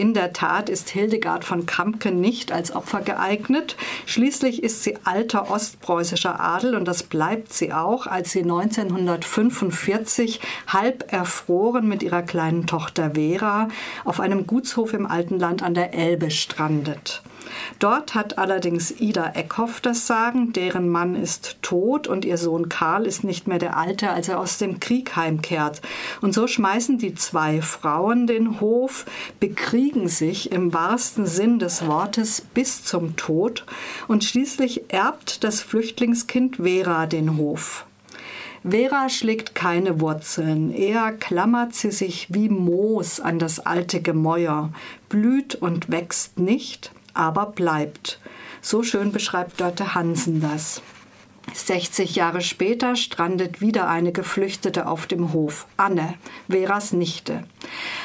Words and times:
In 0.00 0.14
der 0.14 0.32
Tat 0.32 0.68
ist 0.68 0.90
Hildegard 0.90 1.44
von 1.44 1.66
Kampke 1.66 2.12
nicht 2.12 2.52
als 2.52 2.70
Opfer 2.70 3.00
geeignet. 3.00 3.76
Schließlich 4.06 4.62
ist 4.62 4.84
sie 4.84 4.96
alter 5.02 5.50
ostpreußischer 5.50 6.38
Adel 6.38 6.76
und 6.76 6.84
das 6.84 7.02
bleibt 7.02 7.52
sie 7.52 7.72
auch, 7.72 8.06
als 8.06 8.30
sie 8.30 8.44
1945 8.44 10.38
halb 10.68 11.12
erfroren 11.12 11.88
mit 11.88 12.04
ihrer 12.04 12.22
kleinen 12.22 12.68
Tochter 12.68 13.16
Vera 13.16 13.70
auf 14.04 14.20
einem 14.20 14.46
Gutshof 14.46 14.94
im 14.94 15.04
Altenland 15.04 15.64
an 15.64 15.74
der 15.74 15.92
Elbe 15.94 16.30
strandet. 16.30 17.20
Dort 17.78 18.14
hat 18.14 18.38
allerdings 18.38 19.00
Ida 19.00 19.32
Eckhoff 19.34 19.80
das 19.80 20.06
Sagen, 20.06 20.52
deren 20.52 20.88
Mann 20.88 21.14
ist 21.14 21.58
tot 21.62 22.06
und 22.06 22.24
ihr 22.24 22.38
Sohn 22.38 22.68
Karl 22.68 23.06
ist 23.06 23.24
nicht 23.24 23.46
mehr 23.46 23.58
der 23.58 23.76
Alte, 23.76 24.10
als 24.10 24.28
er 24.28 24.38
aus 24.38 24.58
dem 24.58 24.80
Krieg 24.80 25.16
heimkehrt. 25.16 25.80
Und 26.20 26.34
so 26.34 26.46
schmeißen 26.46 26.98
die 26.98 27.14
zwei 27.14 27.62
Frauen 27.62 28.26
den 28.26 28.60
Hof, 28.60 29.06
bekriegen 29.40 30.08
sich 30.08 30.52
im 30.52 30.72
wahrsten 30.72 31.26
Sinn 31.26 31.58
des 31.58 31.86
Wortes 31.86 32.40
bis 32.40 32.84
zum 32.84 33.16
Tod 33.16 33.64
und 34.08 34.24
schließlich 34.24 34.92
erbt 34.92 35.44
das 35.44 35.60
Flüchtlingskind 35.60 36.56
Vera 36.56 37.06
den 37.06 37.36
Hof. 37.36 37.86
Vera 38.68 39.08
schlägt 39.08 39.54
keine 39.54 40.00
Wurzeln, 40.00 40.72
eher 40.72 41.12
klammert 41.12 41.74
sie 41.74 41.92
sich 41.92 42.26
wie 42.34 42.48
Moos 42.48 43.20
an 43.20 43.38
das 43.38 43.60
alte 43.60 44.02
Gemäuer, 44.02 44.72
blüht 45.08 45.54
und 45.54 45.90
wächst 45.90 46.38
nicht, 46.38 46.90
aber 47.18 47.46
bleibt. 47.46 48.20
So 48.62 48.82
schön 48.82 49.12
beschreibt 49.12 49.60
Dörte 49.60 49.94
Hansen 49.94 50.40
das. 50.40 50.82
60 51.52 52.14
Jahre 52.14 52.40
später 52.40 52.96
strandet 52.96 53.60
wieder 53.60 53.88
eine 53.88 54.12
Geflüchtete 54.12 54.86
auf 54.86 55.06
dem 55.06 55.32
Hof, 55.32 55.66
Anne, 55.76 56.14
Veras 56.48 56.92
Nichte. 56.92 57.44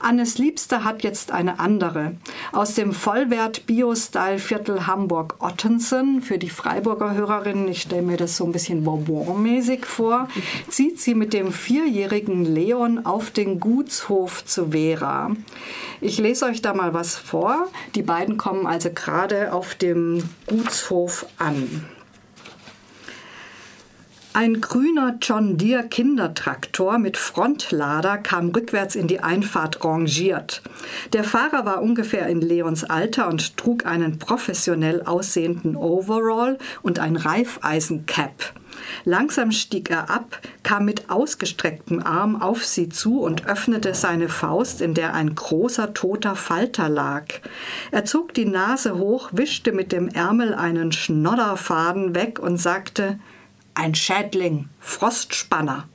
Annes 0.00 0.38
Liebste 0.38 0.84
hat 0.84 1.02
jetzt 1.02 1.32
eine 1.32 1.58
andere. 1.58 2.16
Aus 2.52 2.74
dem 2.74 2.92
Vollwert 2.92 3.66
Bio-Style 3.66 4.38
Viertel 4.38 4.86
Hamburg 4.86 5.36
Ottensen, 5.40 6.22
für 6.22 6.38
die 6.38 6.50
Freiburger 6.50 7.14
Hörerinnen, 7.14 7.68
ich 7.68 7.82
stelle 7.82 8.02
mir 8.02 8.16
das 8.16 8.36
so 8.36 8.44
ein 8.44 8.52
bisschen 8.52 8.84
Bourbon-mäßig 8.84 9.84
vor, 9.84 10.28
zieht 10.68 11.00
sie 11.00 11.14
mit 11.14 11.32
dem 11.32 11.52
vierjährigen 11.52 12.44
Leon 12.44 13.06
auf 13.06 13.30
den 13.30 13.60
Gutshof 13.60 14.44
zu 14.44 14.70
Vera. 14.70 15.30
Ich 16.00 16.18
lese 16.18 16.46
euch 16.46 16.62
da 16.62 16.74
mal 16.74 16.94
was 16.94 17.16
vor. 17.16 17.68
Die 17.94 18.02
beiden 18.02 18.36
kommen 18.36 18.66
also 18.66 18.90
gerade 18.90 19.52
auf 19.52 19.74
dem 19.74 20.22
Gutshof 20.46 21.26
an. 21.38 21.86
Ein 24.36 24.60
grüner 24.60 25.16
John 25.22 25.56
Deere 25.56 25.88
Kindertraktor 25.88 26.98
mit 26.98 27.16
Frontlader 27.16 28.18
kam 28.18 28.50
rückwärts 28.50 28.94
in 28.94 29.06
die 29.06 29.20
Einfahrt 29.20 29.82
rangiert. 29.82 30.60
Der 31.14 31.24
Fahrer 31.24 31.64
war 31.64 31.80
ungefähr 31.80 32.26
in 32.26 32.42
Leons 32.42 32.84
Alter 32.84 33.28
und 33.28 33.56
trug 33.56 33.86
einen 33.86 34.18
professionell 34.18 35.02
aussehenden 35.04 35.74
Overall 35.74 36.58
und 36.82 36.98
ein 36.98 37.16
Reifeisencap. 37.16 38.52
Langsam 39.06 39.52
stieg 39.52 39.88
er 39.88 40.10
ab, 40.10 40.38
kam 40.62 40.84
mit 40.84 41.08
ausgestrecktem 41.08 42.02
Arm 42.02 42.36
auf 42.42 42.62
sie 42.62 42.90
zu 42.90 43.22
und 43.22 43.46
öffnete 43.46 43.94
seine 43.94 44.28
Faust, 44.28 44.82
in 44.82 44.92
der 44.92 45.14
ein 45.14 45.34
großer 45.34 45.94
toter 45.94 46.36
Falter 46.36 46.90
lag. 46.90 47.24
Er 47.90 48.04
zog 48.04 48.34
die 48.34 48.44
Nase 48.44 48.98
hoch, 48.98 49.30
wischte 49.32 49.72
mit 49.72 49.92
dem 49.92 50.08
Ärmel 50.08 50.52
einen 50.52 50.92
Schnodderfaden 50.92 52.14
weg 52.14 52.38
und 52.38 52.58
sagte 52.58 53.18
ein 53.76 53.94
Schädling, 53.94 54.68
Frostspanner. 54.80 55.88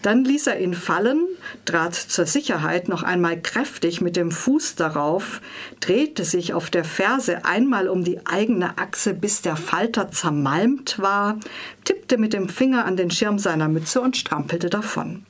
Dann 0.00 0.24
ließ 0.24 0.46
er 0.46 0.58
ihn 0.60 0.74
fallen, 0.74 1.28
trat 1.64 1.94
zur 1.94 2.26
Sicherheit 2.26 2.88
noch 2.88 3.02
einmal 3.02 3.40
kräftig 3.40 4.00
mit 4.00 4.16
dem 4.16 4.30
Fuß 4.30 4.74
darauf, 4.74 5.40
drehte 5.80 6.24
sich 6.24 6.54
auf 6.54 6.70
der 6.70 6.84
Ferse 6.84 7.44
einmal 7.44 7.88
um 7.88 8.02
die 8.02 8.26
eigene 8.26 8.78
Achse, 8.78 9.12
bis 9.14 9.42
der 9.42 9.56
Falter 9.56 10.10
zermalmt 10.10 10.98
war, 10.98 11.38
tippte 11.84 12.16
mit 12.16 12.32
dem 12.32 12.48
Finger 12.48 12.84
an 12.84 12.96
den 12.96 13.10
Schirm 13.10 13.38
seiner 13.38 13.68
Mütze 13.68 14.00
und 14.00 14.16
strampelte 14.16 14.70
davon. 14.70 15.26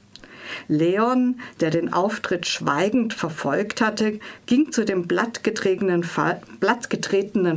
Leon, 0.69 1.41
der 1.61 1.71
den 1.71 1.93
Auftritt 1.93 2.47
schweigend 2.47 3.15
verfolgt 3.15 3.81
hatte, 3.81 4.21
ging 4.47 4.71
zu 4.71 4.85
dem 4.85 5.09
blattgetretenen, 5.09 6.03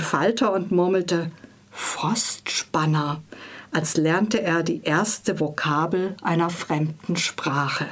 Falter 0.01 0.53
und 0.53 0.71
murmelte 0.71 1.29
Frostspanner 1.71 3.21
als 3.75 3.97
lernte 3.97 4.41
er 4.41 4.63
die 4.63 4.83
erste 4.83 5.41
Vokabel 5.41 6.15
einer 6.21 6.49
fremden 6.49 7.17
Sprache. 7.17 7.87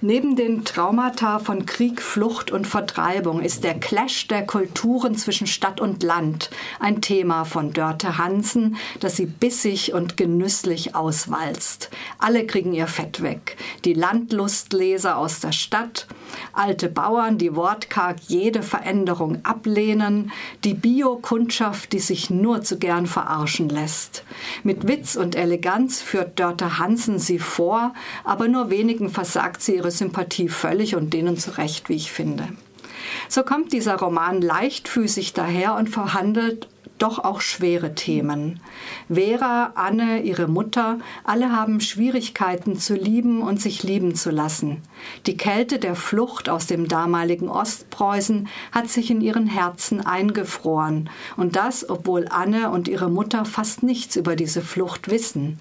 Neben 0.00 0.34
den 0.34 0.64
Traumata 0.64 1.38
von 1.38 1.64
Krieg, 1.64 2.02
Flucht 2.02 2.50
und 2.50 2.66
Vertreibung 2.66 3.40
ist 3.40 3.62
der 3.62 3.74
Clash 3.78 4.26
der 4.26 4.44
Kulturen 4.44 5.14
zwischen 5.14 5.46
Stadt 5.46 5.80
und 5.80 6.02
Land 6.02 6.50
ein 6.80 7.00
Thema 7.00 7.44
von 7.44 7.72
Dörte 7.72 8.18
Hansen, 8.18 8.76
das 8.98 9.16
sie 9.16 9.26
bissig 9.26 9.92
und 9.94 10.16
genüsslich 10.16 10.96
auswalzt. 10.96 11.90
Alle 12.18 12.46
kriegen 12.46 12.72
ihr 12.72 12.88
Fett 12.88 13.22
weg. 13.22 13.58
Die 13.84 13.94
Landlustleser 13.94 15.18
aus 15.18 15.38
der 15.38 15.52
Stadt, 15.52 16.08
alte 16.52 16.88
Bauern, 16.88 17.38
die 17.38 17.54
wortkarg 17.54 18.18
jede 18.28 18.62
Veränderung 18.62 19.44
ablehnen, 19.44 20.32
die 20.64 20.74
Biokundschaft, 20.74 21.92
die 21.92 21.98
sich 21.98 22.30
nur 22.30 22.62
zu 22.62 22.78
gern 22.78 23.06
verarschen 23.06 23.68
lässt. 23.68 24.24
Mit 24.62 24.86
Witz 24.86 25.16
und 25.16 25.34
Eleganz 25.34 26.00
führt 26.00 26.38
Dörte 26.38 26.78
Hansen 26.78 27.18
sie 27.18 27.38
vor, 27.38 27.94
aber 28.24 28.48
nur 28.48 28.70
wenigen 28.70 29.10
versagt 29.10 29.62
sie 29.62 29.76
ihre 29.76 29.90
Sympathie 29.90 30.48
völlig 30.48 30.96
und 30.96 31.12
denen 31.12 31.36
zurecht, 31.36 31.88
wie 31.88 31.96
ich 31.96 32.12
finde. 32.12 32.48
So 33.28 33.42
kommt 33.42 33.72
dieser 33.72 33.96
Roman 33.96 34.40
leichtfüßig 34.40 35.32
daher 35.32 35.74
und 35.74 35.88
verhandelt 35.88 36.68
doch 37.02 37.18
auch 37.18 37.40
schwere 37.40 37.94
Themen. 37.94 38.60
Vera, 39.08 39.72
Anne, 39.74 40.22
ihre 40.22 40.48
Mutter, 40.48 40.98
alle 41.24 41.52
haben 41.52 41.80
Schwierigkeiten 41.80 42.78
zu 42.78 42.94
lieben 42.94 43.42
und 43.42 43.60
sich 43.60 43.82
lieben 43.82 44.14
zu 44.14 44.30
lassen. 44.30 44.82
Die 45.26 45.36
Kälte 45.36 45.78
der 45.78 45.94
Flucht 45.94 46.48
aus 46.48 46.66
dem 46.66 46.88
damaligen 46.88 47.48
Ostpreußen 47.48 48.48
hat 48.72 48.88
sich 48.88 49.10
in 49.10 49.20
ihren 49.20 49.46
Herzen 49.46 50.04
eingefroren, 50.04 51.10
und 51.36 51.56
das, 51.56 51.88
obwohl 51.88 52.26
Anne 52.28 52.70
und 52.70 52.88
ihre 52.88 53.10
Mutter 53.10 53.44
fast 53.44 53.82
nichts 53.82 54.16
über 54.16 54.36
diese 54.36 54.62
Flucht 54.62 55.10
wissen. 55.10 55.58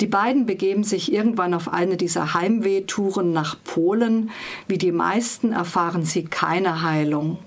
Die 0.00 0.06
beiden 0.06 0.46
begeben 0.46 0.84
sich 0.84 1.12
irgendwann 1.12 1.54
auf 1.54 1.72
eine 1.72 1.96
dieser 1.96 2.34
Heimwehtouren 2.34 3.32
nach 3.32 3.56
Polen. 3.64 4.30
Wie 4.68 4.78
die 4.78 4.92
meisten 4.92 5.52
erfahren 5.52 6.04
sie 6.04 6.24
keine 6.24 6.82
Heilung. 6.82 7.38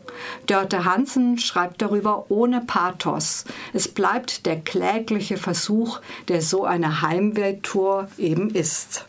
Dörte 0.48 0.86
Hansen 0.86 1.38
schreibt 1.38 1.82
darüber 1.82 2.30
ohne 2.30 2.62
Pathos. 2.62 3.46
Es 3.74 3.88
bleibt 3.88 4.46
der 4.46 4.60
klägliche 4.60 5.38
Versuch, 5.38 6.00
der 6.28 6.42
so 6.42 6.66
eine 6.66 7.02
Heimwehtour 7.02 8.08
eben 8.18 8.50
ist. 8.50 9.06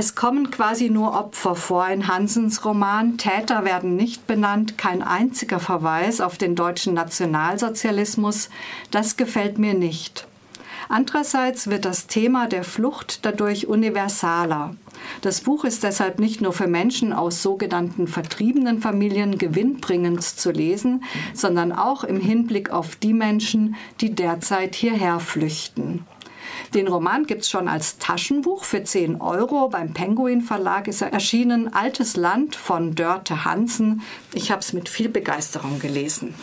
Es 0.00 0.14
kommen 0.14 0.52
quasi 0.52 0.90
nur 0.90 1.18
Opfer 1.18 1.56
vor 1.56 1.88
in 1.88 2.06
Hansens 2.06 2.64
Roman. 2.64 3.18
Täter 3.18 3.64
werden 3.64 3.96
nicht 3.96 4.28
benannt, 4.28 4.78
kein 4.78 5.02
einziger 5.02 5.58
Verweis 5.58 6.20
auf 6.20 6.38
den 6.38 6.54
deutschen 6.54 6.94
Nationalsozialismus. 6.94 8.48
Das 8.92 9.16
gefällt 9.16 9.58
mir 9.58 9.74
nicht. 9.74 10.27
Andererseits 10.88 11.68
wird 11.68 11.84
das 11.84 12.06
Thema 12.06 12.46
der 12.46 12.64
Flucht 12.64 13.24
dadurch 13.26 13.66
universaler. 13.66 14.74
Das 15.20 15.42
Buch 15.42 15.64
ist 15.64 15.82
deshalb 15.82 16.18
nicht 16.18 16.40
nur 16.40 16.52
für 16.52 16.66
Menschen 16.66 17.12
aus 17.12 17.42
sogenannten 17.42 18.08
vertriebenen 18.08 18.80
Familien 18.80 19.36
gewinnbringend 19.36 20.22
zu 20.22 20.50
lesen, 20.50 21.04
sondern 21.34 21.72
auch 21.72 22.04
im 22.04 22.20
Hinblick 22.20 22.70
auf 22.70 22.96
die 22.96 23.12
Menschen, 23.12 23.76
die 24.00 24.14
derzeit 24.14 24.74
hierher 24.74 25.20
flüchten. 25.20 26.06
Den 26.74 26.88
Roman 26.88 27.24
gibt 27.24 27.42
es 27.42 27.50
schon 27.50 27.68
als 27.68 27.98
Taschenbuch 27.98 28.64
für 28.64 28.84
10 28.84 29.20
Euro. 29.20 29.68
Beim 29.68 29.94
Penguin 29.94 30.42
Verlag 30.42 30.86
ist 30.88 31.00
er 31.02 31.12
erschienen. 31.12 31.72
Altes 31.72 32.16
Land 32.16 32.56
von 32.56 32.94
Dörte 32.94 33.44
Hansen. 33.44 34.02
Ich 34.34 34.50
habe 34.50 34.60
es 34.60 34.72
mit 34.72 34.88
viel 34.88 35.08
Begeisterung 35.08 35.78
gelesen. 35.78 36.34